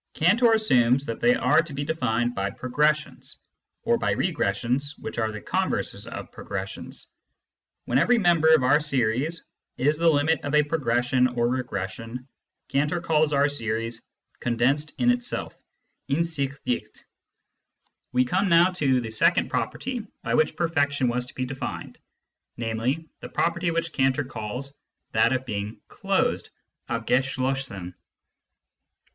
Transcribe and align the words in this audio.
Cantor 0.15 0.53
assumes 0.53 1.05
that 1.05 1.19
they 1.19 1.35
are 1.35 1.61
to 1.61 1.73
be 1.73 1.83
defined 1.85 2.33
by 2.33 2.49
progressions, 2.49 3.37
or 3.83 3.99
by 3.99 4.15
regressions 4.15 4.97
(which 4.97 5.19
are 5.19 5.31
the 5.31 5.41
converses 5.41 6.07
of 6.07 6.31
progressions). 6.31 7.07
When 7.85 7.99
every 7.99 8.17
member 8.17 8.51
of 8.55 8.63
our 8.63 8.79
series 8.79 9.43
is 9.77 9.99
the 9.99 10.09
limit 10.09 10.41
of 10.41 10.55
a 10.55 10.63
progression 10.63 11.27
or 11.27 11.47
regres 11.47 11.89
sion, 11.91 12.27
Cantor 12.67 12.99
calls 12.99 13.31
our 13.31 13.47
series" 13.47 14.01
condensed 14.39 14.93
in 14.99 15.11
itself" 15.11 15.55
(insichdicht). 16.09 16.65
Limits 16.67 16.71
and 17.05 17.07
Continuity 17.15 18.07
103 18.09 18.09
We 18.13 18.25
come 18.25 18.49
now 18.49 18.71
to 18.71 19.01
the 19.01 19.11
second 19.11 19.49
property 19.51 20.03
by 20.23 20.33
which 20.33 20.55
perfection 20.55 21.09
was 21.09 21.27
to 21.27 21.35
be 21.35 21.45
defined, 21.45 21.99
namely, 22.57 23.07
the 23.19 23.29
property 23.29 23.69
which 23.69 23.93
Cantor 23.93 24.23
calls 24.23 24.73
that 25.11 25.31
of 25.31 25.45
being" 25.45 25.79
closed" 25.89 26.49
{abgeschlossen). 26.89 27.93